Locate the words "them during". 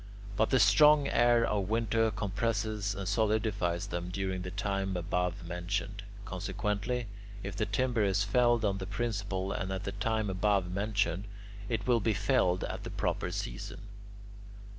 3.85-4.41